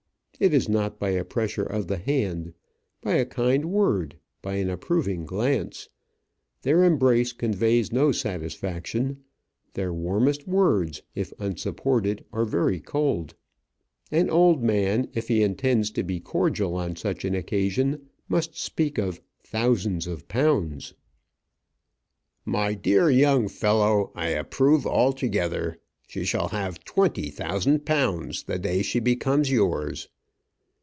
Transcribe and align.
It 0.39 0.55
is 0.55 0.67
not 0.67 0.97
by 0.97 1.09
a 1.11 1.23
pressure 1.23 1.61
of 1.67 1.85
the 1.85 1.99
hand, 1.99 2.53
by 3.03 3.13
a 3.17 3.27
kind 3.27 3.65
word, 3.65 4.17
by 4.41 4.55
an 4.55 4.71
approving 4.71 5.23
glance. 5.23 5.87
Their 6.63 6.83
embrace 6.83 7.31
conveys 7.31 7.91
no 7.91 8.11
satisfaction; 8.11 9.21
their 9.75 9.93
warmest 9.93 10.47
words, 10.47 11.03
if 11.13 11.31
unsupported, 11.37 12.25
are 12.33 12.45
very 12.45 12.79
cold. 12.79 13.35
An 14.09 14.31
old 14.31 14.63
man, 14.63 15.09
if 15.13 15.27
he 15.27 15.43
intends 15.43 15.91
to 15.91 16.01
be 16.01 16.19
cordial 16.19 16.73
on 16.73 16.95
such 16.95 17.23
an 17.23 17.35
occasion, 17.35 18.09
must 18.27 18.57
speak 18.57 18.97
of 18.97 19.21
thousands 19.43 20.07
of 20.07 20.27
pounds. 20.27 20.95
"My 22.45 22.73
dear 22.73 23.11
young 23.11 23.47
fellow, 23.47 24.11
I 24.15 24.29
approve 24.29 24.87
altogether. 24.87 25.77
She 26.07 26.25
shall 26.25 26.47
have 26.47 26.83
twenty 26.83 27.29
thousand 27.29 27.85
pounds 27.85 28.41
the 28.41 28.57
day 28.57 28.81
she 28.81 28.99
becomes 28.99 29.51
yours." 29.51 30.09